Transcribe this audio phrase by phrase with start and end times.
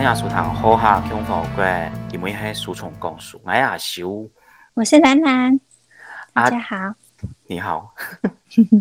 [0.00, 0.04] 我
[3.52, 4.30] 阿修，
[4.72, 5.60] 我是兰兰，
[6.32, 6.76] 大家好，
[7.46, 7.94] 你好。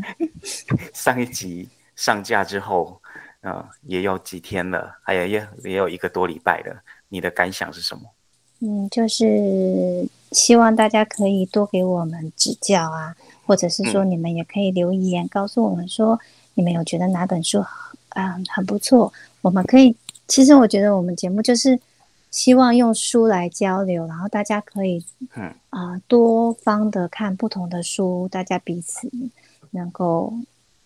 [0.96, 3.02] 上一集上架之后，
[3.42, 8.04] 呃，也有几天了，还有也也有一个多礼拜了，你的感想是什么？
[8.62, 13.14] 嗯，就是希望大家可以多给我们指教啊，
[13.46, 16.18] 或者是说你们也可以留言告诉我们说，
[16.54, 17.62] 你们有觉得哪本书
[18.12, 19.94] 嗯很不错，我们可以。
[20.30, 21.78] 其实我觉得我们节目就是
[22.32, 25.04] 希望用书来交流，然后大家可以，
[25.36, 25.54] 嗯。
[25.72, 29.10] 啊，多方的看不同的书，大家彼此
[29.72, 30.34] 能够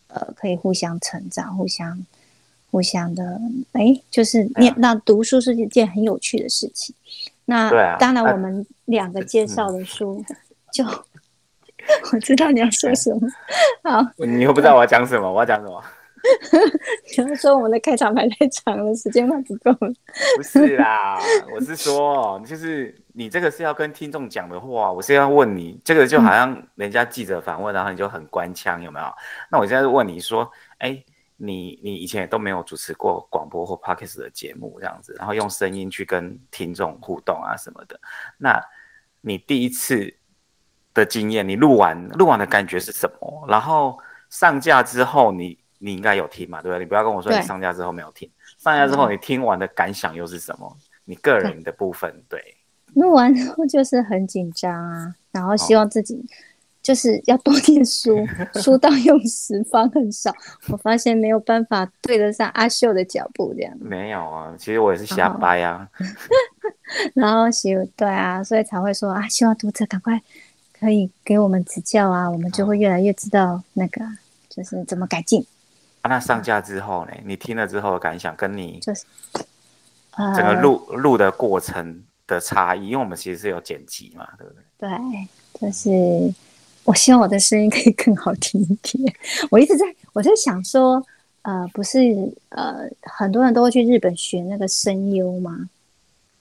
[0.07, 2.05] 呃可以互相成长，互相
[2.71, 3.39] 互相的，
[3.73, 6.95] 哎，就是念那读书是一件很有趣的事情。
[7.45, 10.23] 那当然，我们两个介绍的书，
[10.71, 10.85] 就
[12.11, 13.27] 我知道你要说什么，
[13.83, 15.83] 好，你又不知道我要讲什么，我要讲什么。
[17.17, 19.93] 你要说我们的开场白太长了，时间快不够了。
[20.37, 21.19] 不是啦，
[21.53, 29.05] 我是说，就是你这个是要跟听众讲的话，我是要问你，这个就好像人家记者访问，然后你就很官腔，有没有？
[29.51, 31.03] 那我现在问你说，哎，
[31.35, 37.99] 你你以前也都没有主持过广播或 podcast 的节目这样子，然后用声音去跟听众互动啊什么的，
[38.37, 38.63] 那
[39.19, 40.15] 你第一次
[40.93, 43.45] 的经验，你录完录完的感觉是什么？
[43.49, 45.61] 然后上架之后你。
[45.85, 46.79] 你应该有听嘛，对不对？
[46.79, 50.77] 你不要跟我说你上架之后没有听，上架之后你听完的感想又是什么？
[51.03, 52.39] 你个人的部分，对。
[52.93, 56.23] 录完之后就是很紧张啊， 然后希望自己
[56.81, 58.25] 就是要多念书，
[58.61, 60.33] 书到用时方很少。
[60.69, 63.75] 我发现没有办法对得上阿秀的脚步，这样。
[63.79, 65.89] 没有啊，其实我也是瞎掰啊。
[67.15, 70.21] 然后希对啊，所以才会说啊，希望读者赶快
[70.79, 74.01] 可以给我们指教啊，我们就会越来越知道那个
[74.47, 75.45] 就是怎么改进。
[76.09, 77.11] 那上架之后呢？
[77.25, 79.05] 你听了之后的感想，跟你就是
[80.35, 84.89] 整个录录的过程的差异，因为我们其实是有剪辑嘛，对不对？
[84.89, 85.27] 对，
[85.61, 86.33] 就是
[86.83, 89.15] 我希望我的声音可以更好听一点。
[89.49, 91.01] 我一直在我在想说，
[91.43, 91.99] 呃，不是
[92.49, 95.69] 呃，很多人都会去日本学那个声优吗？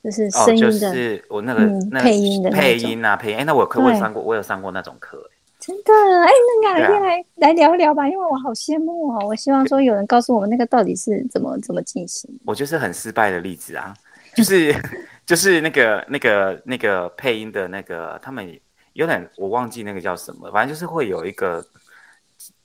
[0.03, 1.61] 就是声音的，我那个
[2.01, 3.39] 配音的配音啊，配音。
[3.39, 5.31] 哎，那我可我上过，我有上过那种课。
[5.65, 5.93] 真的
[6.25, 6.31] 哎，
[6.65, 9.25] 那哪天来来聊一聊吧，因为我好羡慕哦。
[9.25, 12.29] 我希望说有人告诉我们那个到底是怎么怎么进行。
[12.45, 13.95] 我就是很失败的例子啊，
[14.35, 14.75] 就是
[15.25, 18.61] 就是那个那个那个配音的那个，他们
[18.95, 21.65] 有点我忘记那个叫什么，反正就是会有一个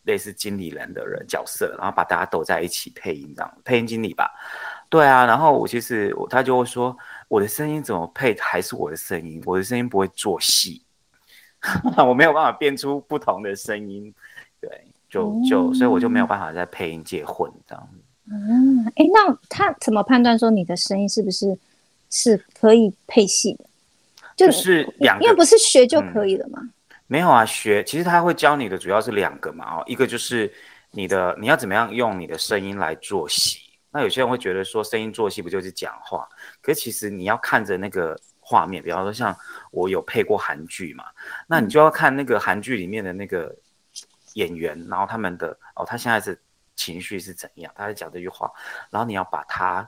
[0.06, 4.28] 类似经理人的人角色，然后把大家都在一起配音这样，配音经理吧。
[4.90, 6.98] 对啊，然后我其实他就会说，
[7.28, 10.82] 我的声音怎么配还是我的声音，我的声音不会做戏。
[12.06, 14.14] 我没有办法变出不同的声音，
[14.60, 14.70] 对，
[15.10, 17.90] 就就所以我就没有办法在配音界混这样。
[18.30, 21.58] 嗯，哎，那他怎么判断说你的声音是不是
[22.10, 23.66] 是可以配戏的？
[24.36, 26.62] 就是两，因为不是学就可以了吗？
[27.08, 30.52] 没有啊，学其实他会教你的主要是两个嘛，哦，一个就是
[30.92, 33.60] 你的你要怎么样用你的声音来做戏。
[33.92, 36.28] 那有些人会觉得说声音做戏不就是讲话？
[36.62, 38.20] 可是其实你要看着那个。
[38.50, 39.36] 画面，比方说像
[39.72, 41.04] 我有配过韩剧嘛，
[41.48, 43.54] 那你就要看那个韩剧里面的那个
[44.36, 46.42] 演员，然后他们的哦，他现在是
[46.74, 48.50] 情绪是怎样，他在讲这句话，
[48.90, 49.86] 然后你要把它，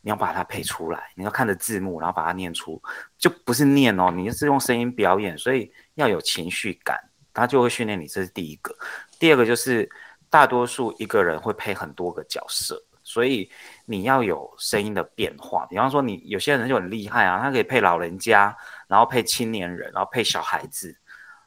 [0.00, 2.82] 你要把它配出来，你要看着字幕，然后把它念出，
[3.16, 6.98] 就不是念哦，你是用声音表演，所以要有情绪感，
[7.32, 8.76] 他就会训练你，这是第一个。
[9.20, 9.88] 第二个就是
[10.28, 12.84] 大多数一个人会配很多个角色。
[13.06, 13.50] 所以
[13.86, 18.56] 你要有声音的变化，比方说你有些人就很厉害啊，他可以配老人家，
[18.88, 20.96] 然后配青年人，然后配小孩子，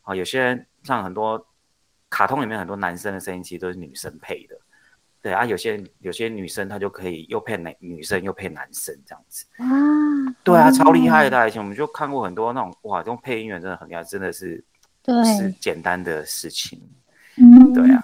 [0.04, 1.44] 啊，有些人像很多
[2.10, 4.56] 卡通里面很多男生的声音其实都是女生配的，
[5.22, 9.46] 对啊，有些有些女生她就可以又配男女生又配男生这样子。
[9.58, 9.66] 啊，
[10.44, 14.64] 对啊，超厉害的，以前我们就看过很多那种哇，这种配音员真的很厉害，真的是
[15.04, 16.80] 不是简单的事情，
[17.38, 18.04] 嗯，对啊。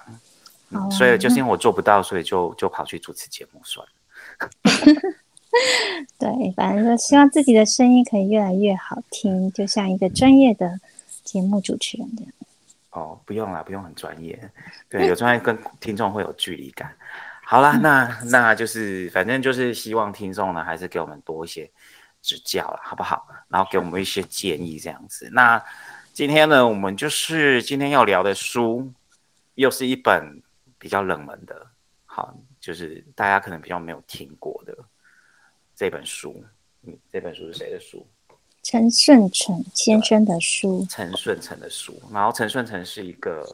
[0.90, 3.92] 所以就是因为我做不到，所以就就跑去主持节目算了。
[6.18, 10.80] 对，反正就希望自己的声音可以越来越好听，就像一个专业的
[11.22, 12.32] 节目主持人这样。
[12.90, 14.38] 哦，不用啦，不用很专业。
[14.88, 16.94] 对，有专业跟听众会有距离感。
[17.44, 21.70] 好啦，那 那就是反正就是希望听众呢，还是给我们多一些
[22.22, 23.26] 指教了，好不好？
[23.48, 25.30] 然后给我们一些建议这样子。
[25.32, 25.62] 那
[26.12, 28.92] 今天呢，我们就是今天要聊的书，
[29.54, 30.42] 又是一本。
[30.76, 31.68] 比较冷门的，
[32.04, 34.74] 好，就是大家可能比较没有听过的
[35.76, 36.42] 这本书。
[36.82, 38.06] 嗯，这本书是谁的书？
[38.62, 40.86] 陈顺成先生的书。
[40.88, 42.00] 陈顺成的书。
[42.10, 43.44] 然后陈顺成是一个，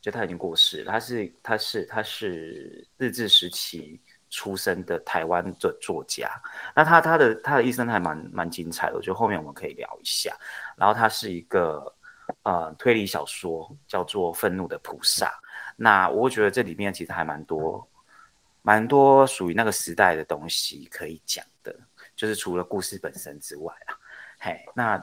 [0.00, 0.92] 就他已经过世了。
[0.92, 4.00] 他是他是他是日治时期
[4.30, 6.30] 出生的台湾的作家。
[6.76, 10.32] 那他他的他的一生还蛮蛮精彩的，我觉得后面我们可以聊一下。
[10.76, 11.92] 然后他是一个
[12.44, 15.26] 呃推理小说，叫做《愤怒的菩萨》。
[15.76, 17.84] 那我觉得这里面其实还蛮多
[18.62, 21.74] 蛮多属于那个时代的东西可以讲的，
[22.16, 23.94] 就是除了故事本身之外啊。
[24.38, 25.02] 嘿，那。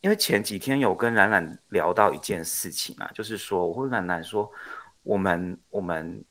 [0.00, 4.52] 因为前几天有跟冉冉聊到一件事情啊，就是说我会冉冉说，
[5.02, 6.22] 我们我们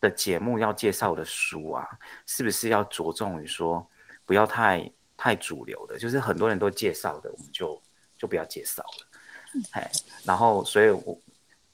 [0.00, 1.84] 的节目要介绍的书啊，
[2.26, 3.84] 是不是要着重于说
[4.24, 7.82] 不要太太主流的，就是很多人都介绍的，我们就
[8.16, 9.20] 就不要介绍了。
[9.72, 9.82] 嘿，
[10.22, 11.20] 然后所以我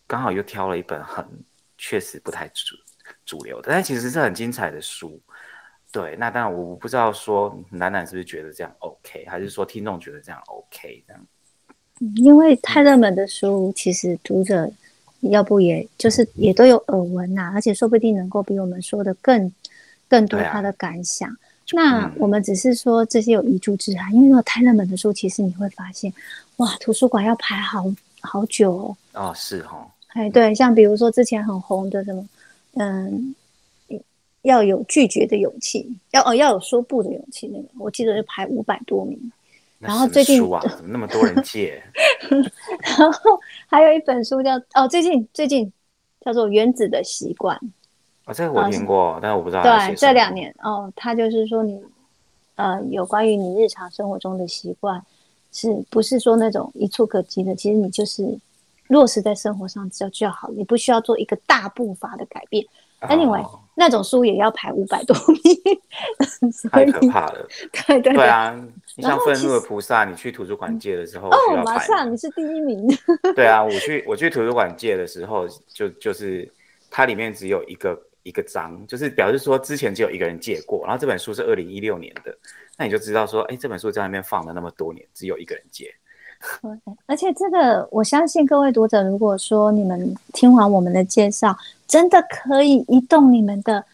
[0.07, 1.29] 刚好又挑了一本很
[1.77, 2.75] 确实不太主
[3.25, 5.21] 主流的，但其实是很精彩的书。
[5.93, 11.27] 对，那当然我不知道说楠楠是不是觉得这样 OK，还是说听众觉得这样 OK 这样。
[12.17, 14.69] 因为太热门的书，其实读者
[15.21, 19.51] 要不也就是也都有耳闻呐，而且说不定能够比我们说的更
[20.09, 21.35] 更多他的感想。
[21.73, 26.13] 那我们只是说这些有遗珠之憾，因为如果太热门的书，其实你会发现，
[26.57, 27.85] 哇，图书馆要排好
[28.21, 28.97] 好久哦。
[29.13, 29.89] 哦，是哦。
[30.09, 32.27] 哎，对，像比如说之前很红的什么，
[32.77, 33.35] 嗯，
[34.43, 39.33] 要有拒绝的勇气，要哦要有说不的勇气，那个我记得是排五百多名。
[39.79, 41.83] 然后最近啊，怎么那么多人借？
[42.99, 45.71] 然后还有一本书叫哦，最近最近
[46.21, 47.55] 叫做《原子的习惯》。
[48.25, 49.63] 哦，这个我听过，但是我不知道。
[49.63, 51.79] 对，这两年哦，他就是说你
[52.55, 55.05] 呃，有关于你日常生活中的习惯，
[55.53, 57.55] 是不是说那种一触可及的？
[57.55, 58.39] 其实你就是
[58.89, 62.65] 落实在生活上就就好，你不需要做一个大步伐的改变。
[63.01, 65.81] Anyway，那种书也要排五百多名，
[66.71, 67.47] 太可怕了。
[67.87, 68.59] 对对对啊。
[68.97, 72.87] 你像愤怒的菩萨，你去图书馆借的时候，哦，马上你是第一名。
[73.37, 76.51] 对啊，我去我去图书馆借的时候，就就是
[76.91, 82.35] 它里面只有一个一个章，就是表示说之前只有一个人借过，然后这本书是二零一六年的，
[82.79, 85.95] 那你就知道说，哎，这本书在那边放了那么多年，只有一个人借。
[87.07, 91.57] 而且这个，我相信各位读者，如果说你们听完我们的介绍，
[91.87, 93.85] 真的可以移动你们的。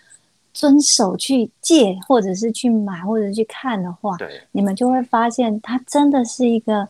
[0.53, 6.87] 遵守去借，或者是去买，或者去看的话，对，你们就会发现，它真的是一个，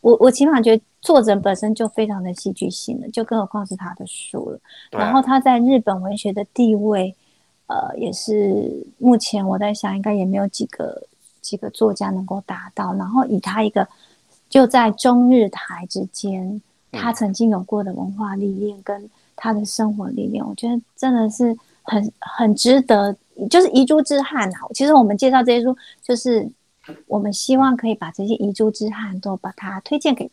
[0.00, 4.58] 我我起码觉得作者本身就非常的戏剧性了，就更何况是他的书了。
[4.90, 7.14] 然后他在日本文学的地位，
[7.68, 11.00] 呃，也是目前我在想，应该也没有几个
[11.40, 12.92] 几个作家能够达到。
[12.94, 13.86] 然后以他一个
[14.54, 16.62] 就在中日台之间，
[16.92, 21.56] 他曾经有过的文化历练跟他的生活历练，我觉得真的是。
[21.86, 23.14] 很很值得，
[23.50, 24.58] 就是遗珠之憾啊！
[24.72, 26.48] 其实我们介绍这些书，就是
[27.06, 30.30] 我们希望可以把这些遗珠之憾都把它推荐给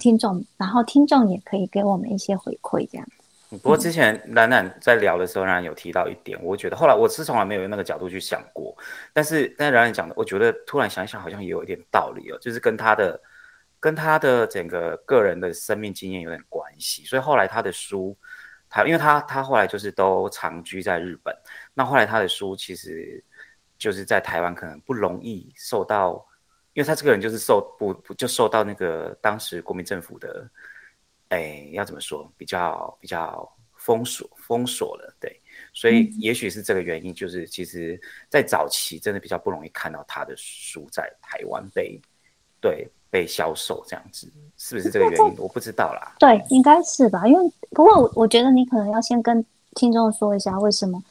[0.00, 3.06] 听众，然后听众也可以给我们一些回馈，这样。
[3.50, 8.76] 不过之前冉冉在聊的时候，冉冉有提到一点，我觉得后来我是从来没有用那个角度去想过，
[9.12, 13.20] 但是但冉冉讲的，我觉得突然想想好像也有一点道理哦，就是跟他的
[13.80, 18.16] 跟他的整个个人的生命经验有点关系，所以后来他的书。
[18.72, 21.36] 他因为他他后来就是都长居在日本，
[21.74, 23.20] 那后来他的书其实
[23.76, 26.24] 就是在台湾可能不容易受到，
[26.72, 30.48] 因为他这个人就是受不不就受到那个当时国民政府的，
[31.30, 42.00] 哎要怎么说比较比较封锁封锁了，对，所以也许是这个原因，就是其实在早期真的比较不容易看到他的书在台湾被
[42.60, 42.88] 对。
[43.10, 44.26] 被销售这样子，
[44.56, 45.34] 是不是这个原因？
[45.38, 46.14] 我不知道啦。
[46.18, 47.26] 对，应该是吧。
[47.26, 51.02] 因为不过我我觉得你可能要先跟听众说一下为什么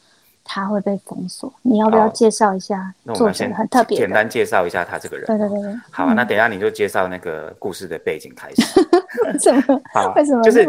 [0.42, 1.52] 他会被封锁。
[1.62, 3.52] 你要不要介绍一下那我们先？
[3.54, 5.26] 很特别，简单介绍一下他这个人。
[5.26, 5.74] 对对对对。
[5.90, 8.80] 好，那等下你就介绍那个故事的背景开始。
[9.24, 9.82] 为什么？
[9.92, 10.42] 好，为什么？
[10.42, 10.66] 就是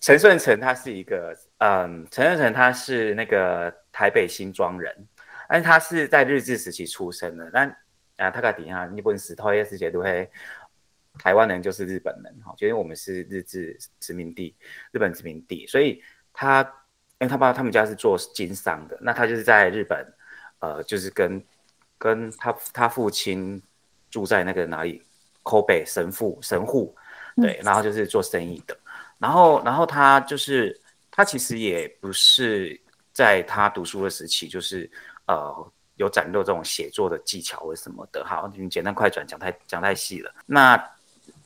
[0.00, 4.94] 陈顺成他是一个，嗯，陈顺成他是那个台北新庄人，
[5.48, 7.50] 但是他是在日治时期出生的。
[7.52, 7.68] 但
[8.18, 10.30] 啊，他个底下日本史头也是解读会。
[11.18, 14.56] 台湾人就是日本人，哈，因为我们是日治殖民地，
[14.92, 16.02] 日本殖民地，所以
[16.32, 16.62] 他，
[17.18, 20.14] 因为他爸他们家是做经商的，那他就是在日本，
[20.60, 21.44] 呃，就是跟
[21.98, 23.62] 跟他他父亲
[24.10, 25.02] 住在那个哪里
[25.42, 26.96] ，Kobe 神父神户，
[27.36, 28.76] 对，然后就是做生意的，
[29.18, 32.80] 然后然后他就是他其实也不是
[33.12, 34.90] 在他读书的时期，就是
[35.26, 40.82] 呃有展露这种写作的技巧或什么的，好，你简单快转讲太讲太细了，那。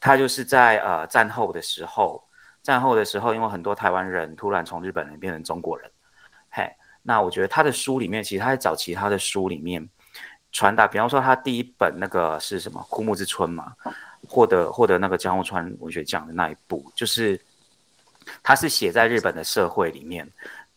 [0.00, 2.22] 他就是在呃战后的时候，
[2.62, 5.90] 战后的时候，因为很多台湾人突然从日本人变成中国人，
[6.50, 6.70] 嘿，
[7.02, 9.88] 那我觉得他的书里面，其实他在早期他的书里面
[10.52, 13.72] 传达，比方说他第一本那个是什么《枯木之春》嘛，
[14.28, 17.40] 获得获得那个江户川文学奖的那一部，就是
[18.42, 20.28] 他是写在日本的社会里面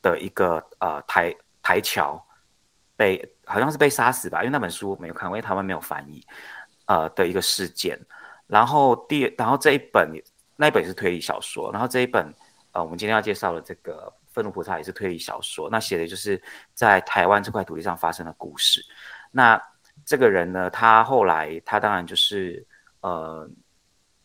[0.02, 2.24] 的一个呃台台侨
[2.96, 6.24] 被好像是被杀死吧，因为那本书没有看，因为台湾没有翻译，
[6.86, 8.00] 呃的一个事件。
[8.50, 10.12] 然后第，然后这一本
[10.58, 12.34] 那一本是推理小说，然后这一本
[12.74, 16.42] 呃，我们今天要介绍的这个《愤怒菩萨》也是推理小说，那写的就是
[16.74, 18.84] 在台湾这块土地上发生的故事。
[19.32, 19.62] 那
[20.04, 22.68] 这个人呢，他后来他当然就是
[23.00, 23.50] 呃，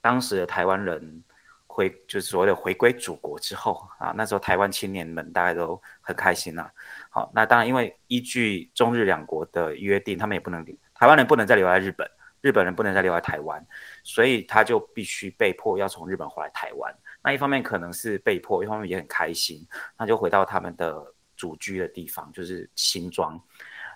[0.01, 1.23] 当时的台湾人。
[1.67, 6.71] 回就是所谓的回归祖国之后啊，那时候台湾青年们大概都很开心呐。
[7.11, 10.65] 好，那当然因为依据中日两国的约定，他们也不能
[10.95, 12.09] 台湾人不能再留在日本，
[12.41, 13.67] 日本人不能再留在台湾，
[14.05, 16.95] 所以他就必须被迫要从日本回来台湾。
[17.21, 19.67] 那一方面可能是被迫，一方面也很开心，
[19.99, 21.05] 那就回到他们的
[21.37, 23.37] 祖居的地方，就是新庄，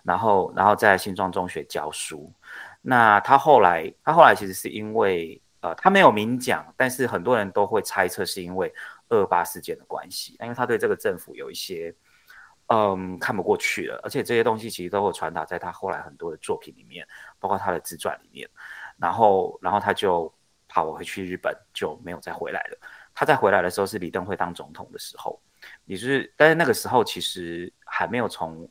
[0.02, 2.32] 然后然后在新庄中学教书。
[2.82, 5.40] 那他后来他后来其实是因为。
[5.60, 8.72] 呃，他没有明讲，但是很多人都会猜测是因为
[9.08, 11.92] 二八事件的关系，因为他对这个政府有一些
[12.68, 17.04] 嗯看不过去了，而且这些东西其实都会传达在他后来很多的作品里面，
[17.40, 18.48] 包括他的自传里面。
[18.98, 20.32] 然后，然后他就
[20.68, 22.78] 跑回去日本，就没有再回来了。
[23.14, 25.40] 他再回来的时候是李登辉当总统的时候，
[25.86, 28.68] 也就是，但是那个时候其实还没有从。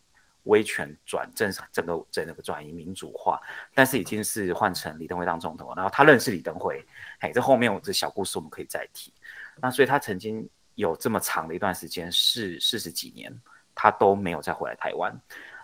[0.48, 3.38] 威权转正，整个整个转移民主化，
[3.74, 6.82] 但是已经是换成李登辉当总统，然后他认识李登辉，
[7.20, 9.14] 哎，这后面我这小故事我们可以再提。
[9.58, 13.38] 那所以他曾经有这么长的一段时间是四十几年，
[13.76, 15.14] 他都没有再回来台湾。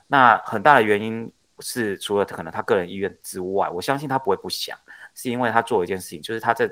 [0.06, 1.32] 那很大的原因
[1.64, 4.78] 是除了可能他个人意愿之外，我相信他不会不想，
[5.16, 6.70] 是因为他做了一件事情，就是他在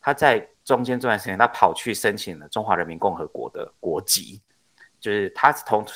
[0.00, 4.42] 他在中间这段时间，他跑去申请了中华人民共和国的国籍，
[4.98, 5.86] 就是他同。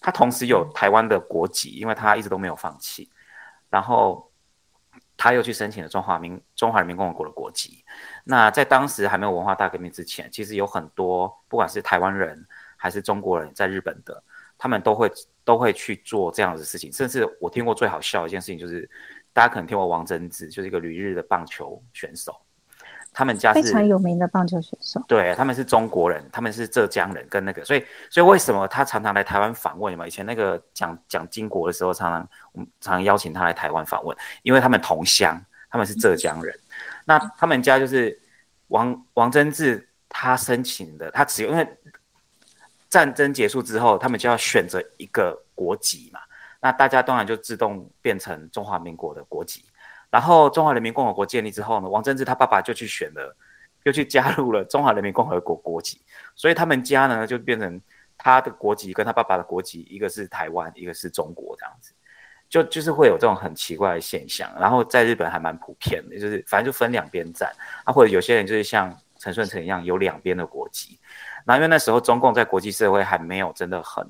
[0.00, 3.10] 他同时有台湾的国籍，因为他一直都没有放弃。
[3.68, 4.30] 然后
[5.16, 7.84] 他又去申请了中华民中华人民共和国的国籍。
[8.22, 14.22] 那在当时还没有文化大革命之前，其实有很多不管是台湾人还是中国人在日本的，
[14.56, 15.10] 他们都会
[15.48, 16.92] 都会去做这样的事情。
[16.92, 18.86] 甚至我听过最好笑的一件事情，就是
[19.32, 22.38] 大家可能听过王贞治，就是一个旅日的棒球选手。
[23.14, 30.06] 他们家是非常有名的棒球选手，对，他们是中国人，他们是浙江人，跟那个，所以，所以为什么他常常来台湾访问嘛？
[30.06, 36.54] 以前那个讲讲金国的时候，常常我们常常邀请他来台湾访问，因为他们同乡，他们是浙江人。
[37.06, 38.16] 那他们家就是
[38.68, 41.66] 王王贞治他申请的，他只有因为
[42.90, 46.20] 战争结束之后，他们就要选择一个国籍嘛，
[46.60, 49.64] 那大家当然就自动变成中华民国的国籍。
[50.10, 53.36] 然后中华人民共和国建立之后呢，王贞治他爸爸就去选了，
[53.82, 56.00] 又去加入了中华人民共和国国籍，
[56.34, 57.78] 所以他们家呢就变成
[58.16, 61.92] 他的国籍跟他爸爸的国籍，一个是台湾，一个是中国这样子，
[62.48, 64.50] 就就是会有这种很奇怪的现象。
[64.58, 67.52] 然后在日本还蛮普遍的，就是反正就分两边站，
[67.84, 70.98] 啊或者有些人就是像陈顺成一样有两边的国籍。
[71.48, 74.06] 那因为那时候中共在国际社会还没有真的很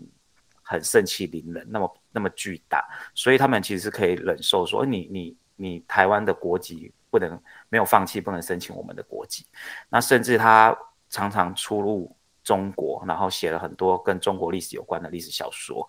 [0.63, 5.37] 很盛气凌人，那么那么巨大，所以他们其实是可以忍受说你你。
[5.61, 7.37] 你台湾的国籍不能
[7.69, 9.45] 没有放弃，不能申请我们的国籍。
[9.89, 10.73] 那甚至他
[11.11, 15.85] 常常出入中国，然后写了很多跟中国历史有关的历史小说。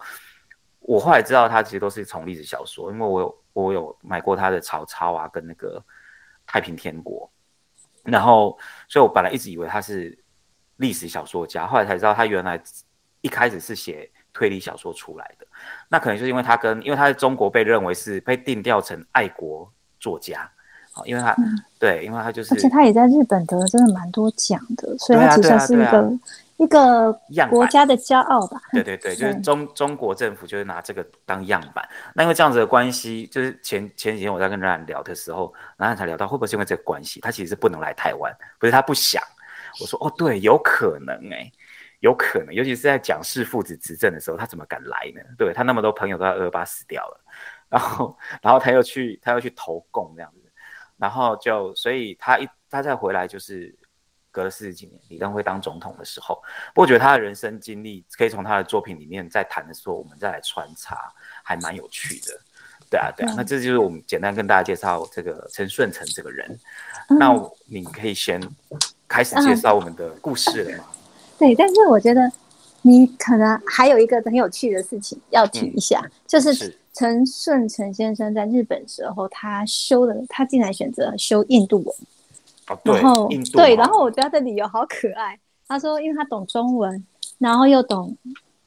[0.80, 5.80] 我后来知道他其实都是从历史小说，因为我有我有买过他的曹操啊，跟那个
[6.48, 7.32] 太平天国。
[8.02, 10.18] 然后，所以我本来一直以为他是
[10.80, 12.60] 历史小说家，后来才知道他原来
[13.22, 14.10] 一开始是写。
[14.32, 15.46] 推理小说出来的，
[15.90, 19.70] 那可能就是因为他跟，因为他在中国被认为是被定调成爱国
[20.00, 20.50] 作家，
[20.94, 21.36] 好，因为他
[21.80, 26.20] 对，因为他就是，而且他也在日本得了真的蛮多奖的，所以他其实是一个
[26.58, 27.12] 一个
[27.50, 28.62] 国家的骄傲吧。
[28.72, 31.84] 对对对，就是中中国政府就是拿这个当样板。
[32.14, 39.22] 那因为这样子的关系，就是前前几天我在跟冉冉聊的时候，冉冉才聊到会不会是因为这个关系，他其实是不能来台湾，不是他不想。
[39.80, 41.52] 我说哦，对，有可能哎。
[42.02, 45.22] 有可能，尤其是在蒋氏父子执政的时候，他怎么敢来呢？
[45.38, 47.22] 对他那么多朋友都在二二八死掉了，
[47.68, 50.50] 然后，然后他又去，他又去投共这样子，
[50.96, 53.78] 然后就，所以他一他再回来就是
[54.32, 56.42] 隔了四十几年，李登辉当总统的时候，
[56.74, 62.40] 我觉得他的人生经历可以从他的作品里面再谈的时候，我们再来穿插，还蛮有趣的。
[62.90, 66.60] 对啊，对啊，那这就是我们简单跟大家介绍这个陈顺成这个人。
[67.20, 67.34] 那
[67.66, 68.42] 你可以先
[69.08, 70.86] 开始介绍我们的故事了吗？
[71.38, 72.32] 对，但是我觉得
[72.82, 81.96] 你可能还有一个很有趣的事情要提一下，就是陈顺成先生在日本时候，他修的，他竟然选择修印度文。
[83.04, 85.40] 哦，对，对，然后我觉得他的理由好可爱。
[85.68, 87.04] 他说，因为他懂中文，
[87.38, 88.16] 然后又懂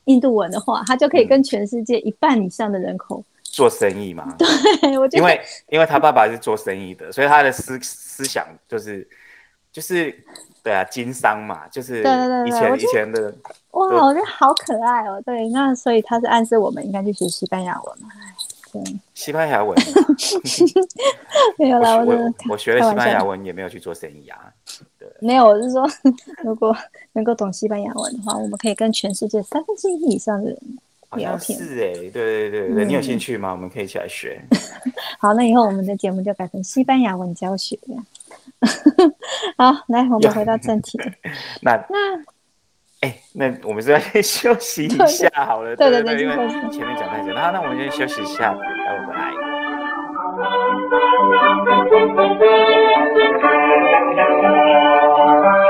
[0.06, 3.22] 印度文的话，他就可以跟全世界一半以上的人口
[3.52, 4.26] 做生意嘛。
[4.36, 4.48] 对，
[5.12, 9.06] 因为因为他爸爸是做生意的，所以他的思思想就是。
[9.72, 10.14] 就是
[10.62, 13.34] 对啊，经商嘛，就是对对对对以前以前的
[13.70, 15.18] 哇，我觉得好可爱哦。
[15.24, 18.08] 对，那所以他是暗示我们应该去学西班牙文嘛？
[18.12, 18.34] 哎，
[18.70, 19.74] 对，西班牙文，
[21.56, 22.14] 没有啦，我
[22.50, 24.38] 我学了西班牙文也没有去做生意啊。
[25.20, 25.88] 没有，我是说，
[26.44, 26.76] 如果
[27.14, 30.58] 能够懂西班牙文的话，我们可以跟全世界三分之一以上的人
[31.38, 33.52] 是哎、对对对对，你有嗯兴趣吗？
[33.52, 34.40] 我们可以一起来学。
[35.18, 37.78] 好，那以后我们的节目就改成西班牙文教学。
[39.58, 40.98] 好，来，我们回到正题。
[41.62, 42.16] 那那
[43.00, 45.74] 哎、那我们是要先休息一下好了。
[45.74, 46.34] 对对对因为
[46.70, 49.32] 前面讲太久，那那我们先休息一下，待会回来。
[55.34, 55.61] ア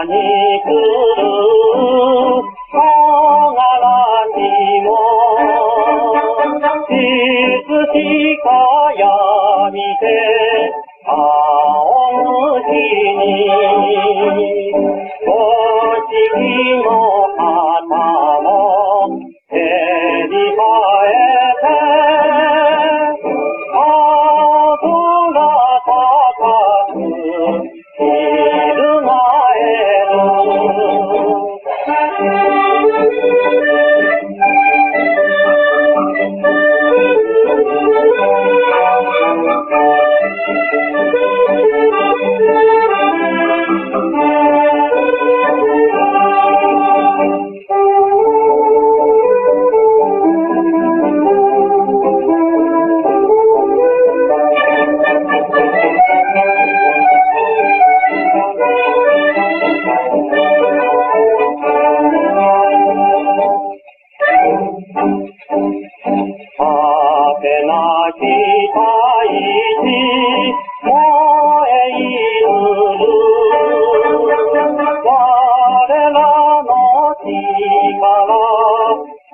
[0.00, 0.14] 把你
[0.64, 1.09] 歌。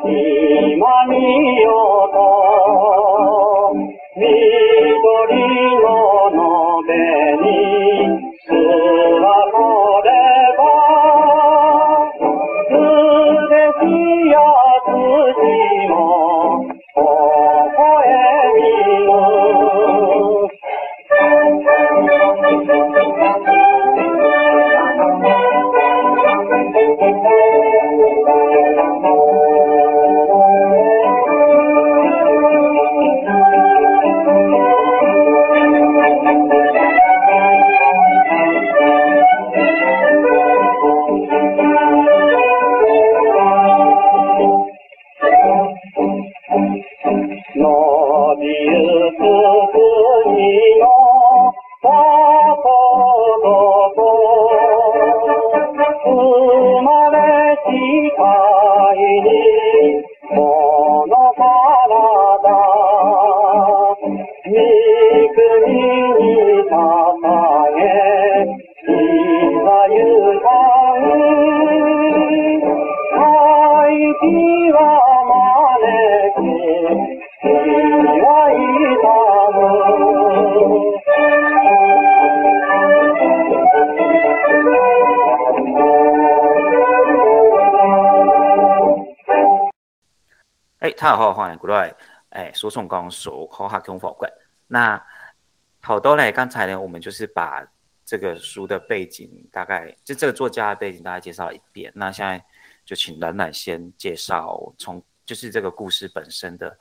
[0.06, 1.55] Imani.
[90.78, 91.92] 哎，他好欢迎过来，
[92.30, 94.30] 哎，说送刚说好哈跟否冠。
[94.68, 95.02] 那
[95.82, 97.66] 好多嘞，刚才呢，我们就是把
[98.04, 101.90] 这个书的背景大概，就这个作家的背景大概介绍一遍。
[101.96, 102.44] 那现在
[102.86, 106.74] 就请冉冉先介绍从就是这个故事本身的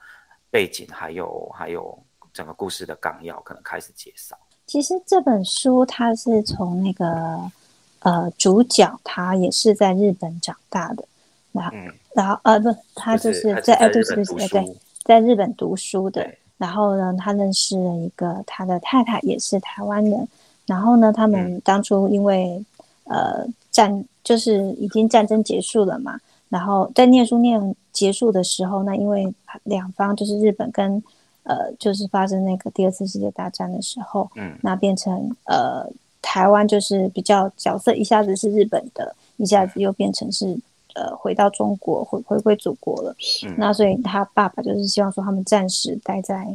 [0.49, 1.97] 背景，还有还有
[2.31, 4.37] 整个故事的纲要，可能开始介绍。
[4.67, 7.51] 其实这本书它是从那个
[7.99, 11.03] 呃主角他也是在日本长大的，
[11.51, 16.25] 然后嗯，然后呃不，他就就是在哎对对对对对，在日本读书的。
[16.57, 20.25] 然后呢，他认识了一个他的太太，也是台湾人。
[20.65, 22.63] 然后呢，他们当初因为、
[23.03, 29.33] 呃战就是已经战争结束了嘛，然后在念书念结束的时候呢，因为
[29.63, 31.01] 两方就是日本跟
[31.43, 35.87] 呃就是发生那个第二次世界大战的时候，嗯那变成呃
[36.21, 40.57] 台湾就是比较角色一下子是日本的，一下子又变成是
[40.95, 43.15] 呃回到中国回回归祖国了。
[43.43, 46.47] 嗯那所以他爸爸就是希望说他们暂时待在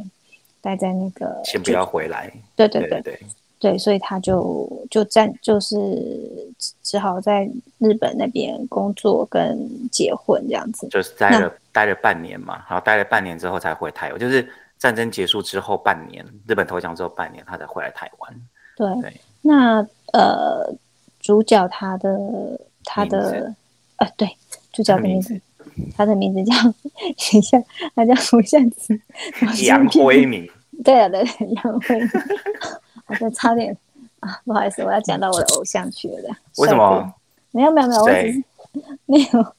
[0.59, 2.29] 待在那个先不要回来。
[2.57, 3.19] 对对对对
[3.61, 5.77] 对，所以他就就暂就是
[6.57, 7.47] 只只好在
[7.77, 9.55] 日本那边工作跟
[9.91, 10.87] 结婚这样子。
[10.89, 14.45] 就是待了待了半年嘛，然后待了半年之后才回台湾，就是
[14.79, 18.41] 战争结束之后半年，日本投降之后半年，他才回来台湾。
[18.75, 20.75] 对，对那呃，
[21.19, 23.55] 主角他的他的字
[23.97, 24.27] 呃，对，
[24.73, 25.39] 主角的名字，
[25.95, 26.73] 他的名字叫等
[27.33, 27.61] 一下，
[27.95, 28.99] 他叫吴夏子，
[29.63, 30.49] 杨骗辉明，
[30.83, 32.09] 对啊，对，对杨辉明，
[33.11, 33.75] 我就差点
[34.19, 36.35] 啊，不好意思，我要讲到我的偶像去了。
[36.57, 37.13] 为什么？
[37.51, 38.43] 没有没有没有，我只是
[39.05, 39.53] 没有，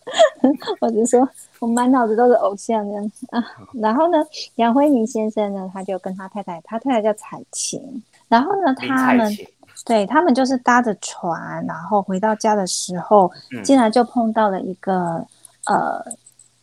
[0.80, 3.44] 我只是说我满脑子都是偶像这样子啊。
[3.74, 4.16] 然后呢，
[4.54, 9.30] 杨辉明先生呢，他就跟他太太，他太太叫彩琴，然后呢，他们，
[9.84, 15.22] 对他们就是搭着船，然后回到家的时候，嗯竟然就碰到了一个
[15.66, 16.02] 呃，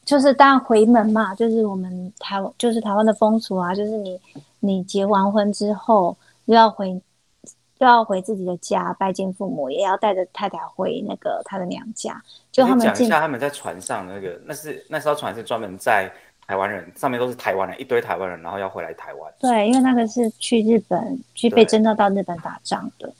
[0.03, 4.19] 就是当然回门嘛，就是我们台湾就是台湾的风俗啊，就是你
[4.59, 6.17] 你结完婚之后
[6.49, 12.19] 又要回又要回自己的家拜见父母，也要带着太太回那个他的娘家。
[12.51, 16.11] 就他们进讲一下他们在船上那个，那是那艘船是专门在
[16.47, 19.31] 台湾人，上面都是台湾人，一堆台湾人，然后要回来台湾。
[19.39, 23.07] 对，因为那个是去日本去被征召到日本打仗的。
[23.07, 23.13] 嗯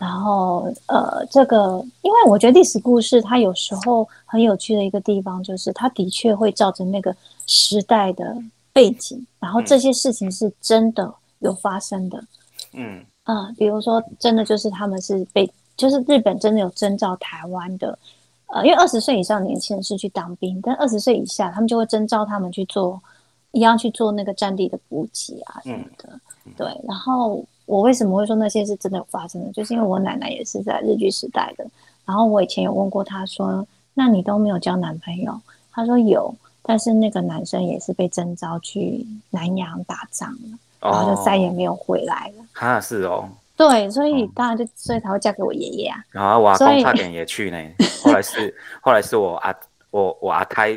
[0.00, 7.14] 然后呃，这个因为我觉得历史故事它有时候很有趣的一个地方，就是它的确会照着那个
[7.46, 8.36] 时代的
[8.72, 12.20] 背景，然后这些事情是真的有发生的。
[12.72, 17.98] 嗯啊、比如说真的就是他们是被，就是日本真的有征召台湾的，
[18.46, 22.98] 呃，因为二十岁以上年轻人是去当兵，但二十岁以下他们就会征召他们去做，
[23.52, 26.08] 一样去做那个战地的补给啊什么的。
[26.56, 31.66] 对，然后我为什么会说那些是真的有发生的，就是因为我奶奶也是在日据时代的，
[32.06, 35.38] 然后我以前有问过她说，那你都没有交男朋友？
[35.70, 42.44] 她说有，但是那个男生也是被征召去南洋打仗了，然后就再也没有回来了。
[42.58, 45.96] 哈是哦，对，所以哦当然就所以才会嫁给我爷爷啊。
[46.10, 47.58] 然后我阿公差点也去呢，
[48.02, 49.54] 后来是后来是我阿
[49.90, 50.76] 我我阿胎，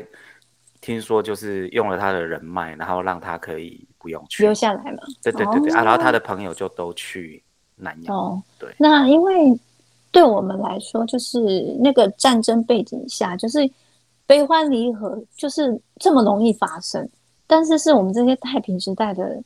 [0.79, 4.99] 听说就是用了他的人脉，然后让他可以不用去留，下来嘛。
[5.23, 7.43] 对对对对、啊，哦然后他的朋友就都去
[7.75, 9.59] 南洋，哦，对那因为
[10.11, 11.39] 对我们来说，就是
[11.79, 13.67] 那个战争背景下，就是
[14.27, 17.09] 悲欢离合，就是这么容易发生。
[17.47, 19.41] 但是是我们这些太平时代的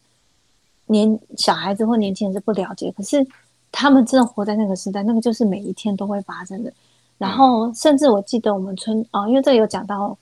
[0.87, 3.25] 年小孩子或年轻人是不了解，可是
[3.71, 6.71] 他们真的活在那个时代，那个就是每一天都会发生的。
[7.17, 10.17] 然后甚至我记得我们村啊、因为这里有讲到，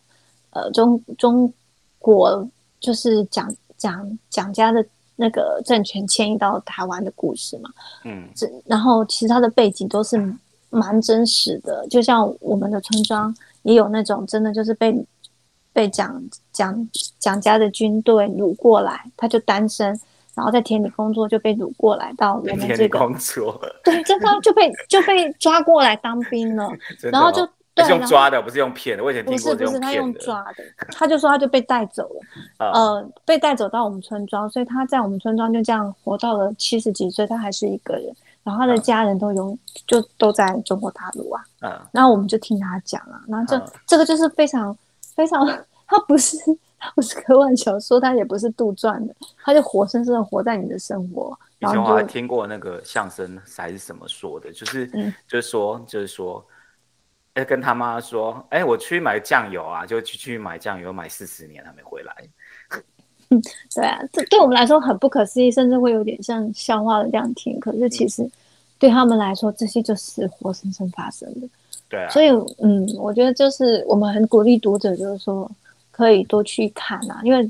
[0.52, 1.52] 呃，中中
[2.00, 2.48] 国
[2.80, 7.70] 就是蒋蒋蒋家的那个政权迁移到台湾的故事嘛。
[8.06, 10.18] 嗯这然后其实它的背景都是
[10.70, 14.96] 蛮真实的，就像我们的村庄也有那种真的就是被
[15.72, 20.00] 被蒋蒋蒋家的军队掳过来，他就单身，
[20.36, 26.70] 然后在田里工作就被掳过来到我们这个工作，对，真的就被就被抓过来当兵了，
[27.12, 27.48] 然后就
[27.90, 29.04] 用抓的，不是用骗的。
[29.04, 30.14] 我以前听不过是不是他用。
[30.16, 32.22] 抓的，他就说他就被带走了。
[32.58, 44.76] 啊呃，被带走到我们村庄，所以他在我们村庄就这样活到了七十几岁，他还是一个人，然后他的嗯家人都永就都在中国大陆啊，嗯然后我们就听他讲啊，然后这、嗯这个就是非常
[45.16, 45.46] 非常，
[45.88, 46.38] 他不是
[46.84, 56.46] 他不是科幻小说，他也不是杜撰的，他就活生生的活在你的生活，以前我还听过那个相声还是什么说的，就是、嗯就是说就是说，
[57.36, 62.14] 哎，跟他妈说，哎，我去买酱油啊，就去去买酱油，买四十年还没回来。
[63.74, 68.30] 对啊，这对我们来说很不可思议，甚至会有点像笑话的这样听，可是嗯其实
[68.78, 71.48] 对他们来说，这些就是活生生发生的。
[71.90, 72.28] 对啊，所以，
[72.60, 75.50] 嗯，我觉得就是我们很鼓励读者，就是说
[75.94, 77.50] 可以多去看啊，因为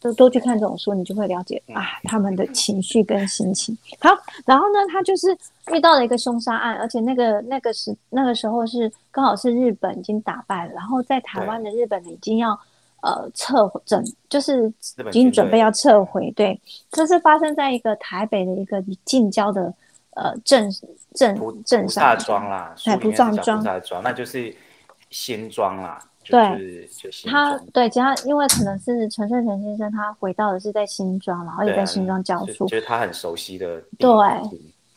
[0.00, 3.74] 多多去看这种书，你就会了解啊他们的情绪跟心情。
[3.98, 4.10] 好，
[4.44, 5.34] 然后呢，他就是
[5.72, 12.50] 遇到了一个凶杀案，而且那个那个时那个时候是刚好是日本已经打败了，然后在台湾的日本已经要
[13.00, 14.70] 呃撤整，就是
[15.08, 16.30] 已经准备要撤回。
[16.32, 16.60] 对，
[16.90, 19.72] 这是发生在一个台北的一个近郊的
[20.10, 20.70] 呃镇
[21.14, 21.34] 镇
[21.64, 22.14] 镇上。
[22.18, 24.54] 庄啦，书哎里面是叫菩萨庄庄，那就是
[25.08, 26.88] 新庄啦，就对。
[27.24, 34.08] 他对，其他因为可能是陈胜成先生，他回到的是在新庄，然后也在新庄教书，就就是他很熟悉的对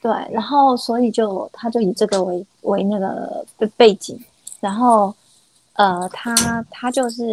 [0.01, 4.19] 对，然后所以就他就以这个为为那个背背景，
[4.59, 5.13] 然后
[5.73, 6.35] 呃，他
[6.69, 7.25] 他就是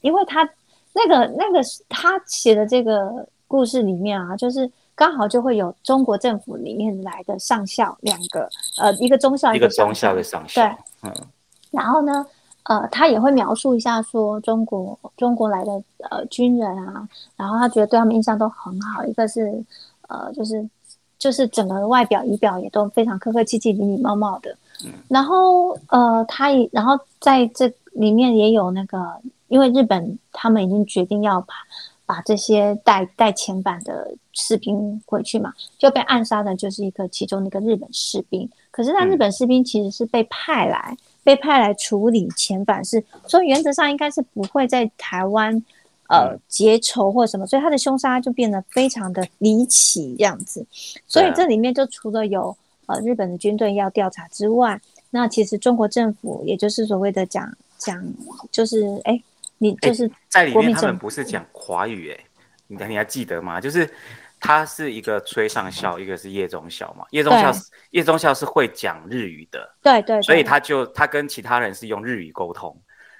[0.00, 0.48] 因为他
[0.92, 11.14] 那个那个他写的这个故事里面啊，就是刚好就会有中国政府里面来的上校两个，呃，一个中校，一个中校的上校，对，嗯，
[11.70, 12.26] 然后呢，
[12.68, 19.64] 呃，他也会描述一下说中国中国来的呃军人啊，然后他觉得对他们印象都很好，一个是
[20.06, 20.68] 呃就是
[21.18, 24.54] 就是整个外表仪表也都非常客客气气、礼礼貌貌的，
[25.08, 31.54] 然后呃他也然后在这里面也有那个，因为日本他们已经决定要把
[32.04, 40.94] 把这些带带遣返的士兵回去嘛，就被暗杀的就是一个其中的一个日本士兵，可是他日本士兵其实是被派来。
[41.28, 45.62] 被派来处理遣返事，所以原则上应该是不会在台湾，
[46.08, 50.64] 呃结仇或什么，所以他的凶杀就变得非常的离奇这样子。
[51.06, 58.02] 所以这里面就除了有呃日本的军队要调查之外，那其实中国政府也就是所谓的讲讲，
[58.50, 59.22] 就是哎，
[59.58, 62.18] 你就是在里面他们不是讲华语哎，
[62.68, 63.60] 你你还记得吗？
[63.60, 63.86] 就是。
[64.40, 67.04] 他是一个崔上校，一个是叶中校嘛。
[67.10, 72.76] 叶中校是叶中校是会讲日语的，对对，所以他就他跟其他人是用日语沟通，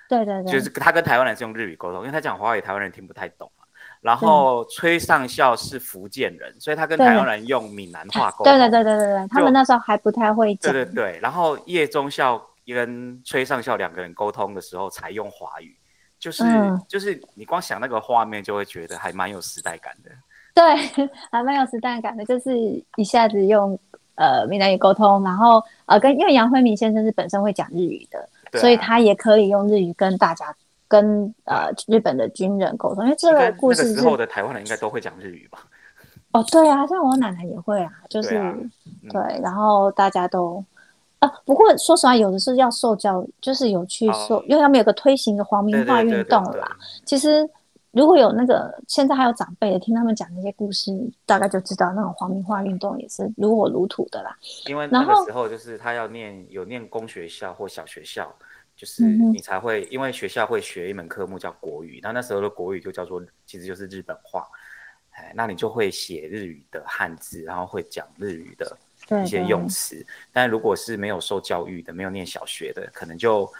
[0.08, 3.64] 对对对，就是他跟台湾人是用日语沟通，因为他讲华语，台湾人听不太懂嘛。
[4.00, 11.18] 然后崔上校是福建人，所以他跟台湾人用闽南话沟通，对对对对对对，他们那时候还不太会讲，对对对。
[11.20, 15.76] 然后叶中校跟崔上校两个人沟通的时候才用华语，
[16.16, 16.44] 就是
[16.86, 20.10] 就是你光想那个画面就会觉得还蛮有时代感的。
[20.58, 22.58] 对， 还蛮有时代感的，就是
[22.96, 23.78] 一下子用
[24.16, 30.52] 呃闽南语沟通，然后呃跟因为杨辉明先生是本身会讲日语的，所以他也可以用日语跟大家
[30.88, 33.04] 跟呃日本的军人沟通。
[33.04, 35.60] 因为这个故事时候的台湾人应该都会讲日语吧？
[36.32, 38.30] 哦，对啊，像我奶奶也会啊，就是
[39.08, 40.64] 对，然后大家都
[41.20, 47.48] 啊，不过说实话，有的是要受教，就是有去受，因为他们有个推行的皇民化运动啦，其实。
[47.92, 50.92] 如果有那个现在还有长辈的听他们讲那些故事，
[51.24, 54.36] 大概就知道那种黄明化运动也是如火如荼的啦。
[54.66, 58.30] 因为那个时候就是他要念有念公学校或小学校，
[58.76, 64.46] 就是你才会，因为学校会学一门科目叫国语，那那时候的国语就叫做其实就是日本话，
[65.12, 68.76] 哎，那你就会写日语的汉字，然后会讲日语的
[69.24, 70.06] 一些用词。
[70.30, 73.50] 但如果是没有受教育的，没有念小学的，可能就。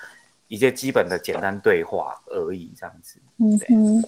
[0.48, 3.20] 一些基本的简单对话而已，这样子。
[3.38, 4.04] 嗯哼，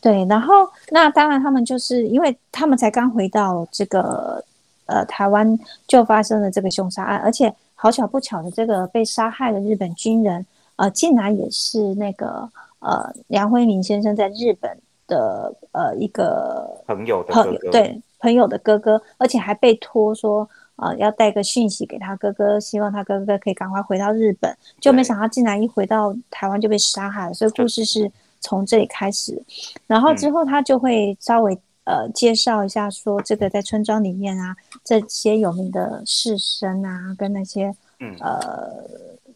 [0.00, 0.24] 对。
[0.24, 4.42] 然后，那当然，他们就是因为他们才刚回到这个
[4.86, 10.44] 呃台湾，就发生了这个凶杀案，而且好巧不巧的，这个被杀害的日本军人，
[10.76, 12.48] 呃，竟然也是那个
[12.80, 20.48] 呃梁辉明先生在日本的呃一个朋友的哥哥，对朋友的哥哥，而且还被托说。
[20.76, 24.54] 啊，要带个讯息给他哥哥，希望他哥哥可以赶快回到日本。
[24.78, 29.42] 就没想到竟然一回到台湾就被杀害了，所以故事是从这里开始。
[29.86, 37.74] 然后之后他就会稍微呃介绍一下，说这个在村庄里面啊，这些有名的士绅啊，跟那些
[38.20, 38.70] 呃，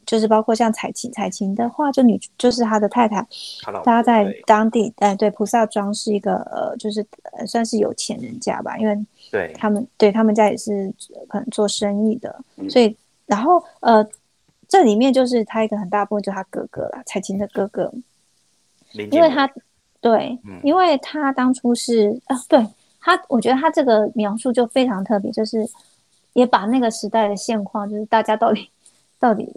[0.05, 3.27] 就是包括像彩琴，彩琴的话就女就是他的太太，
[3.83, 7.07] 她在当地哎对菩萨庄是一个呃，就是
[7.47, 8.95] 算是有钱人家吧，因为。
[9.31, 9.53] 对。
[9.55, 10.93] 他们，对他们家也是
[11.29, 14.07] 可能做生意的，所以然后呃，
[14.69, 17.93] 这里面就是他一个很大部分就是他哥哥啦，彩琴的哥哥，
[18.93, 19.51] 因为他
[20.01, 22.67] 对，因为他当初是啊，对
[23.01, 25.65] 他，我觉得他这个描述就非常特别，就是
[26.33, 28.69] 也把那个时代的现况，就是大家到底
[29.19, 29.49] 到底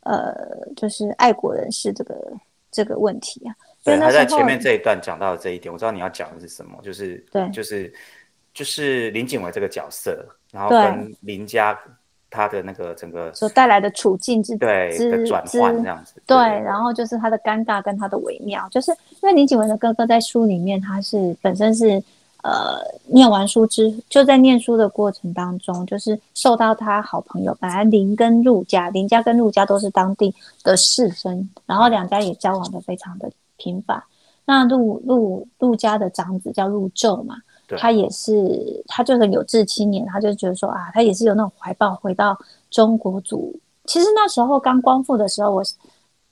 [0.00, 0.34] 呃，
[0.76, 2.32] 就是爱国人士这个
[2.70, 7.92] 这个问题啊，对，他在前面这一段讲到这一点，我知道你要讲的是什么，就是对，就是。
[8.56, 11.78] 就是林景伟这个角色，然后跟林家
[12.30, 18.90] 他的那个整个所带来的处境之对的转换这样子，对，然后就是他的尴尬跟他的微妙，就是
[19.20, 22.02] 因为林景文的哥哥在书里面他是本身是
[22.42, 34.02] 呃念完书之就在念书的过程当中，就是受到他好朋友本来林跟陆家林家跟陆家都是当地的士绅，然后两家也交往的非常的频繁。
[34.46, 37.36] 那陆陆陆家的长子叫陆宙嘛。
[37.76, 42.38] 他也是，他就是有志青年，他就觉得说啊，他也是有那种怀抱，回到
[42.70, 43.58] 中国主。
[43.86, 45.62] 其实那时候刚光复的时候，我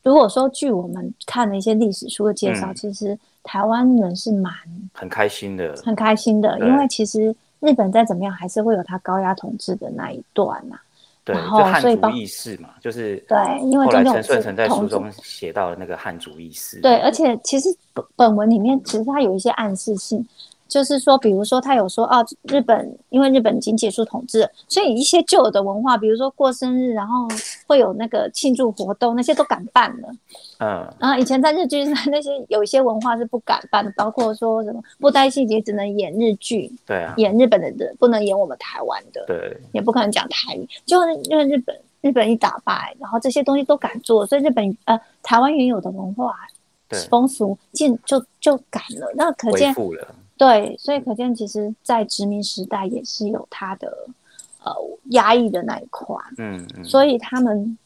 [0.03, 4.53] 如果说据我们看的一些历史书的介绍，其实台湾人是蛮
[4.93, 10.77] 很开心的，很开心的，因为其实日本再怎么样，还是会有他高压统治的那一段呐。
[11.25, 16.81] 对，然后所以族意识嘛，就是对，因为陈顺成在书中写到了那个汉族意识。
[16.81, 20.25] 对，而且其实本本文里面其实它有一些暗示性。
[20.67, 27.29] 就是说，比如说他有说啊，日本因为日本已经结束统治，所以一些旧的文化，比如说过生日，然后
[27.67, 30.09] 会有那个庆祝活动，那些都敢办了。
[30.59, 46.35] 嗯，然后以前在日剧上那些有一些文化是不敢办的，包括说什么布袋戏节只能演日剧，对啊，演日本的人不能演我们台湾的，对，也不可能讲台语，就因为日本日本一打败，然后这些东西都敢做，所以日本呃台湾原有的文化
[46.89, 54.09] 对，风俗进就就敢了，那可见了，对，所以可见其实，在殖民时代也是有它的
[54.65, 54.75] 呃
[55.11, 57.79] 压抑的那一块，嗯嗯，所以他们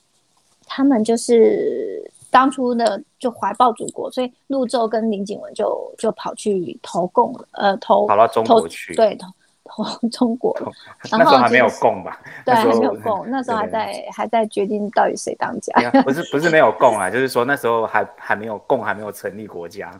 [0.67, 10.59] 他们就是当初的就怀抱祖国，所以陆宙跟林景文就就跑去投共了，呃投跑到中投国去，对投投中国
[11.11, 12.19] 那时候还没有共吧？
[12.47, 19.93] 对还没有共，那时候还在还在决定到底谁当家不是不是没有共啊，就是说那时候还还没有共，还没有成立国家。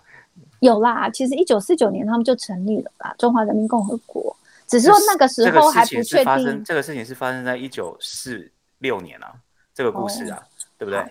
[0.61, 4.35] 有啦，其实一九四九年他们就成立了啦，中华人民共和国。
[4.67, 9.33] 只是说那个时这个候还事情不确是发生，定，这个事情是发生在一九四六年啊，
[9.75, 10.39] 这个故事啊，
[10.77, 11.03] 对不对？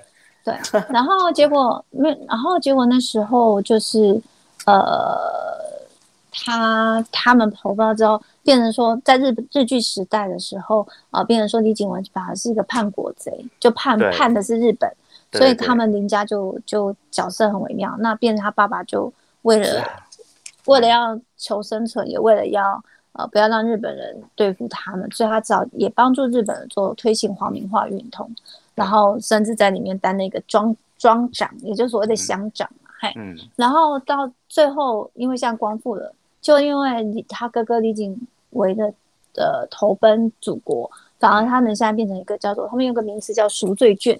[0.44, 0.56] 对。
[0.94, 4.22] 然后结果没，然后结果那时候就是
[4.68, 5.18] 呃，
[6.32, 14.88] 他他们投票之后，变成说在日日据时代的时候啊、呃，变成说李景文反而是一个叛国贼，就叛叛的是日本，
[15.32, 17.96] 所以他们林家就就角色很微妙。
[17.98, 19.12] 那变成他爸爸就
[19.48, 19.84] 为了
[20.66, 22.84] 为了要求生存，也为了要
[23.14, 28.30] 呃不要让日本人对付他们，所以他早也帮助日本人做推行皇民化运动，
[28.76, 33.14] 然后甚至在里面担那个庄庄长，也就是所谓的乡长嘛，嘿。
[33.16, 38.20] 嗯，然后到最后，因为像光复了，就因为他哥哥李景
[38.52, 38.94] 维的
[39.36, 44.20] 呃投奔祖国，反而他们现在变成一个叫做他们有个名词叫赎罪券，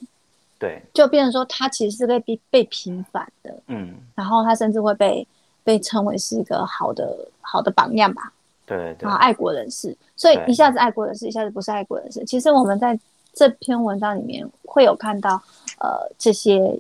[0.60, 5.28] 对，就变成说他其实是被被被平反的，嗯，然后他甚至会被
[5.64, 8.32] 被称为是一个好的好的榜样吧，
[8.66, 8.98] 对对。
[9.02, 12.26] 然后爱国人士，所以一下子爱国人士，一下子不是爱国人士。
[12.26, 13.00] 其实我们在
[13.34, 15.42] 这篇文章里面会有看到，
[15.80, 16.80] 呃，这些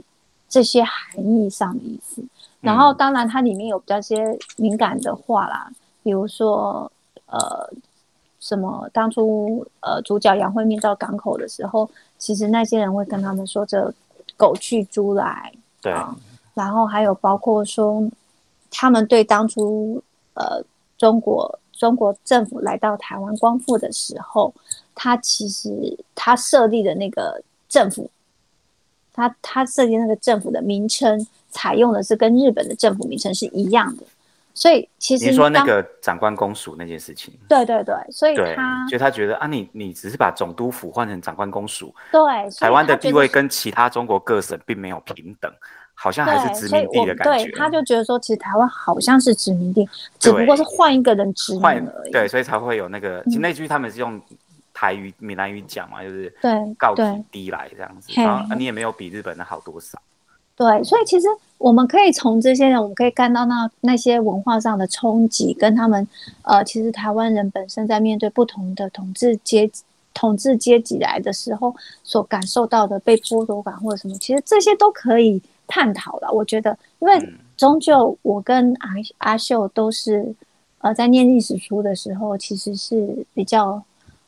[0.49, 2.23] 这些含义上的意思。
[2.61, 5.69] 然后当然它里面有比较些敏感的话啦，
[6.01, 6.91] 比如说
[7.27, 7.69] 呃
[8.47, 13.93] 什么当初呃主角杨惠面到港口的时候，其实那些人会跟他们说这
[14.37, 16.15] 狗去猪来，对，啊
[16.53, 18.09] 然后还有包括说，
[18.71, 20.01] 他们对当初
[20.35, 20.63] 呃
[20.97, 24.53] 中国中国政府来到台湾光复的时候，
[24.95, 28.09] 他其实他设立的那个政府，
[29.13, 34.03] 他他设立那个政府的名称，采用的是跟日本的政府名称是一样的，
[34.57, 42.19] 所以其实你说那当个长官公署那件事情，对对对，所以对他，就他觉得啊，你你只是把总督府换成长官公署，对
[42.59, 45.53] 台湾的地位跟其他中国各省并没有平等，
[45.93, 47.51] 好像还是殖民地的感对觉。
[47.55, 52.11] 他就觉得说，其实台湾好像是殖民地，只不过是换一个人殖民换而已。
[52.11, 54.19] 对，所以才会有那个，嗯其实那句他们是用
[54.73, 56.95] 台语、闽南语讲嘛，就是对告
[57.31, 60.01] 低来这样子，然后啊你也没有比日本的好多少。
[60.55, 66.07] 对，所以其实我们可以从这些人，我们可以看到那那些文化上的冲击，跟他们
[66.43, 69.69] 呃，其实台湾人本身在面对不同的统治阶
[70.13, 76.31] 统治阶级来的时候，所感受到的被剥夺感或者什么，其实这些都可以探讨了。
[76.31, 80.33] 我觉得，因为嗯终究我跟阿阿秀都是
[80.79, 83.81] 呃在念历史书的时候，其实是比较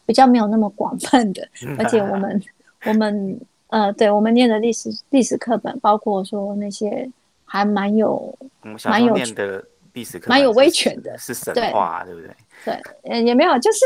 [0.06, 2.42] 比较没有那么广泛的，而且我们
[2.86, 7.08] 我们呃，对我们念的历史历史课本，包括说那些
[7.50, 8.38] 还蛮有
[8.86, 12.30] 蛮有念的历史课蛮有威权的是神对话，对不对？
[12.64, 13.80] 对，呃，也没有，就是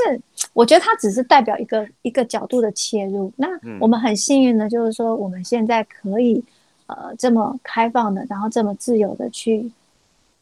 [0.51, 3.31] 我觉得它只是代表一个一个角度的切入。
[3.37, 6.43] 那嗯我们很幸运的，就是说我们现在可以
[6.87, 9.71] 呃这么开放的，然后这么自由的去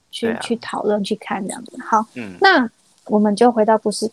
[0.09, 1.77] 去、啊去讨论、去看这样子。
[1.83, 2.67] 好，嗯那
[3.05, 4.09] 我们就回到故事，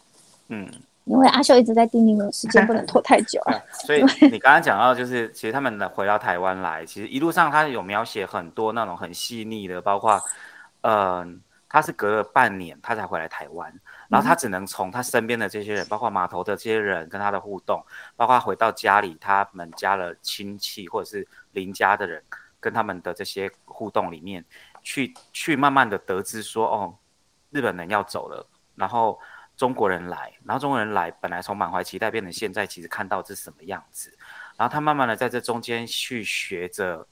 [0.48, 0.68] 嗯。
[1.08, 3.40] 因为阿秀一直在叮咛我，时间不能拖太久。
[3.86, 10.20] 对，所以你刚刚讲到，就是其实他们回到台湾来，其实一路上他有描写很多那种很细腻的，包括，
[10.82, 13.72] 嗯、他是隔了半年他才回来台湾，
[14.08, 17.82] 然后他只能从他身边的这些人，包括码头的这些人跟他的互动，
[18.14, 22.22] 包括回到家里他们家的亲戚或者是邻家的人
[22.60, 24.44] 跟他们的这些互动里面，
[24.82, 26.94] 去去慢慢的得知说，哦，
[27.50, 29.18] 日本人要走了，然后。
[29.58, 34.16] 中国人来，然后中国人来，本来从满怀期待变成现在，其实看到这是什么样子，
[34.56, 37.04] 然后他慢慢的在这中间去学着，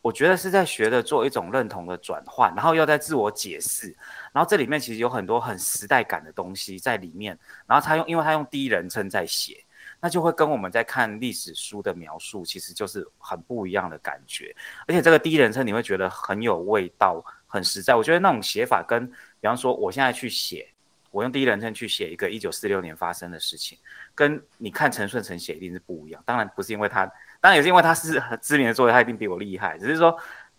[0.00, 3.94] 我觉得是在学着做一种认同的转换，然后又在自我解释，
[4.32, 9.62] 然后这里面其实有很多很时代感的东西在里面，然后他用，因为他用第一人称在写，
[10.00, 14.56] 那就会跟我们在看历史书的描述，其实就是很不一样的感觉，
[14.88, 20.66] 而且这个第一人称你会觉得很有味道，很实在，我觉得那种写法跟，比方说我现在去写。
[21.14, 23.78] 我用第一人称去写一个一九四六年发生的事情，
[24.16, 26.20] 跟你看陈顺成写一定是不一样。
[26.26, 27.06] 当然不是因为他，
[27.40, 29.78] 当然也是因为他是很知名的作家，他一定比我厉害。
[29.78, 30.18] 只是说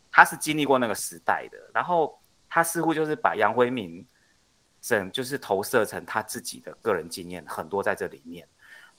[0.10, 2.18] 他是经历过那个时代的，然后
[2.50, 4.08] 他似乎就是把杨辉明
[4.80, 8.48] 整就是投射成他自己的个人经验很多在这里面。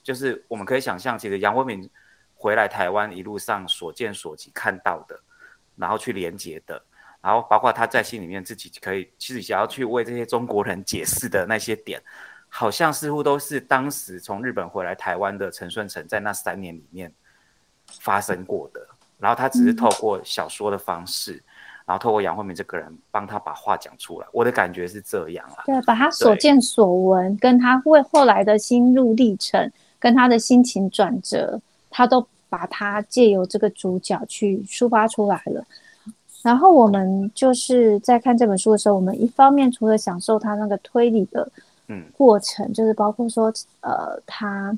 [0.03, 1.89] 就是我们可以想象，其实杨惠敏
[2.35, 5.19] 回来台湾一路上所见所及看到的，
[5.75, 6.79] 然后去连接的，
[7.21, 12.01] 然后包括他在心里面自己可以自己想要去为这些中国人解释的那些点，
[12.49, 17.11] 好像似乎都是当时从日本回来台湾的陈顺成在那三年里面
[17.99, 18.87] 发生过的，
[19.19, 21.43] 然后他只是透过小说的方式。
[21.87, 25.63] 然后透过杨惠明这个人帮他把话讲出来，我的感觉是这样啊。
[25.65, 35.65] 对，把他所见所闻，跟他为后来的心路历程，跟他的心情转折，他都把他借由这个主角去抒发出来了。
[36.47, 41.51] 然后我们就是在看这本书的时候，我们一方面除了享受他那个推理的
[41.87, 44.77] 嗯过程，就是包括说呃他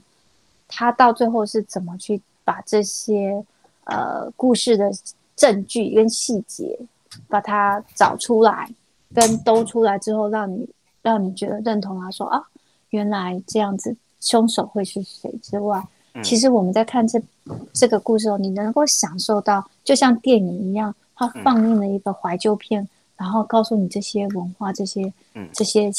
[0.68, 3.44] 他到最后是怎么去把这些
[3.84, 4.92] 呃故事的
[5.36, 6.80] 证据跟细节。
[7.28, 8.70] 把它找出来，
[9.16, 10.70] 跟兜出来之后，让你
[11.02, 12.40] 让你觉得认同他说啊，
[12.92, 15.84] 原来这样子，凶手会是谁之外，
[16.24, 17.20] 其实我们在看这
[17.74, 25.14] 这个故事后，你能够享受到，就像电影一样，它放映了一个怀旧片，然后告诉你这些文化、这些
[25.54, 25.92] 这些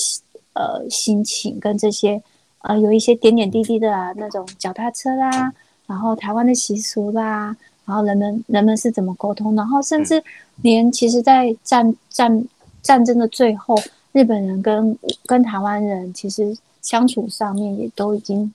[0.55, 2.21] 呃心情跟这些
[2.62, 5.53] 呃有一些点点滴滴的那种脚踏车啦，
[5.87, 7.57] 然后台湾的习俗啦。
[7.87, 9.57] 然后人们人们是怎么沟通？
[9.57, 10.23] 然后甚至
[10.62, 12.45] 连其实，在战战
[12.83, 13.75] 战争的最后，
[14.12, 14.97] 日本人跟
[15.27, 18.55] 跟台湾人其实相处上面也都已经，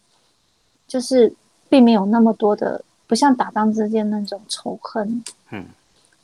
[0.88, 1.34] 就是
[1.68, 5.22] 并没有那么多的，不像打仗之间那种仇恨。
[5.52, 5.66] 嗯，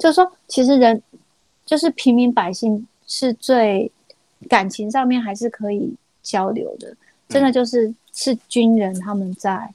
[0.02, 1.02] 就是说，其实人
[1.66, 3.90] 就是平民百姓是最
[4.50, 6.94] 感情上面还是可以交流的。
[7.30, 9.74] 真的就是是军人他们在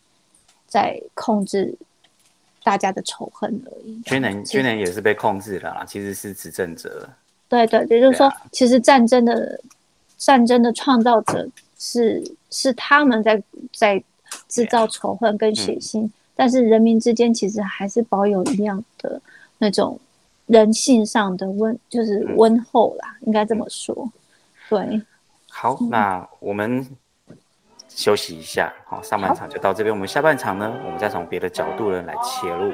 [0.66, 1.74] 在控制。
[2.66, 3.96] 大家的仇恨而已。
[4.00, 7.08] 军人军人也是被控制了，其实是执政者。
[7.48, 9.60] 对对，也就是说，其实战争的
[10.18, 11.48] 战争的创造者
[11.78, 12.20] 是
[12.50, 13.40] 是他们在
[13.72, 14.02] 在
[14.48, 19.22] 制造仇恨跟血腥，但是人民之间其实还是保有一样的
[19.58, 19.96] 那种
[20.46, 24.10] 人性上的温就是温厚啦应该这么说
[24.68, 25.02] 对。
[25.48, 26.86] 好那我们
[27.88, 32.72] 休息一下好上半场就到这边我们下半场呢我们再从别的角度呢来切入。